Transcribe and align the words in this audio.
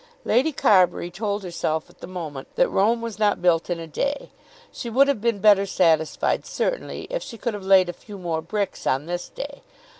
Lady 0.25 0.51
Carbury 0.51 1.11
told 1.11 1.43
herself 1.43 1.87
at 1.87 1.99
the 1.99 2.07
moment 2.07 2.47
that 2.55 2.67
Rome 2.69 3.03
was 3.03 3.19
not 3.19 3.39
built 3.39 3.69
in 3.69 3.79
a 3.79 3.85
day. 3.85 4.31
She 4.71 4.89
would 4.89 5.07
have 5.07 5.21
been 5.21 5.37
better 5.37 5.67
satisfied 5.67 6.43
certainly 6.43 7.05
if 7.11 7.21
she 7.21 7.37
could 7.37 7.53
have 7.53 7.61
laid 7.63 7.87
a 7.87 7.93
few 7.93 8.17
more 8.17 8.41
bricks 8.41 8.87
on 8.87 9.05
this 9.05 9.29
day. 9.29 9.61